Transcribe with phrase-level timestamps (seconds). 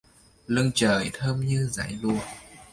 [0.47, 2.19] Lưng trời thơm như dải lụa